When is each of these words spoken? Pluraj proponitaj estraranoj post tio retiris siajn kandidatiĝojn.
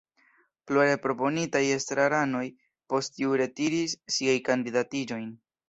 Pluraj 0.69 0.87
proponitaj 1.03 1.61
estraranoj 1.75 2.43
post 2.95 3.15
tio 3.21 3.39
retiris 3.45 3.97
siajn 4.17 4.43
kandidatiĝojn. 4.51 5.33